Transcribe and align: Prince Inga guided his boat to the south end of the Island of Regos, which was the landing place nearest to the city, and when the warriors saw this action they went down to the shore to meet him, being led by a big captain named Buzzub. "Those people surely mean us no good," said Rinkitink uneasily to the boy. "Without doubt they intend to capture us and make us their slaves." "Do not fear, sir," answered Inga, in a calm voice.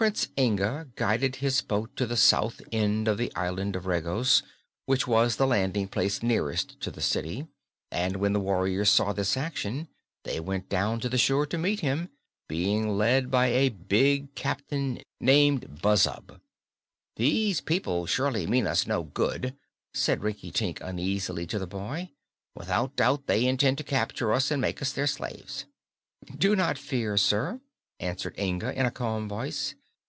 Prince 0.00 0.28
Inga 0.38 0.88
guided 0.96 1.36
his 1.44 1.60
boat 1.60 1.94
to 1.96 2.06
the 2.06 2.16
south 2.16 2.62
end 2.72 3.06
of 3.06 3.18
the 3.18 3.30
Island 3.34 3.76
of 3.76 3.84
Regos, 3.84 4.42
which 4.86 5.06
was 5.06 5.36
the 5.36 5.46
landing 5.46 5.88
place 5.88 6.22
nearest 6.22 6.80
to 6.80 6.90
the 6.90 7.02
city, 7.02 7.48
and 7.90 8.16
when 8.16 8.32
the 8.32 8.40
warriors 8.40 8.88
saw 8.88 9.12
this 9.12 9.36
action 9.36 9.88
they 10.24 10.40
went 10.40 10.70
down 10.70 11.00
to 11.00 11.10
the 11.10 11.18
shore 11.18 11.44
to 11.44 11.58
meet 11.58 11.80
him, 11.80 12.08
being 12.48 12.96
led 12.96 13.30
by 13.30 13.48
a 13.48 13.68
big 13.68 14.34
captain 14.34 15.02
named 15.20 15.82
Buzzub. 15.82 16.40
"Those 17.16 17.60
people 17.60 18.06
surely 18.06 18.46
mean 18.46 18.66
us 18.66 18.86
no 18.86 19.02
good," 19.02 19.54
said 19.92 20.22
Rinkitink 20.22 20.80
uneasily 20.80 21.46
to 21.48 21.58
the 21.58 21.66
boy. 21.66 22.08
"Without 22.54 22.96
doubt 22.96 23.26
they 23.26 23.44
intend 23.44 23.76
to 23.76 23.84
capture 23.84 24.32
us 24.32 24.50
and 24.50 24.62
make 24.62 24.80
us 24.80 24.94
their 24.94 25.06
slaves." 25.06 25.66
"Do 26.38 26.56
not 26.56 26.78
fear, 26.78 27.18
sir," 27.18 27.60
answered 27.98 28.38
Inga, 28.38 28.72
in 28.72 28.86
a 28.86 28.90
calm 28.90 29.28
voice. 29.28 29.74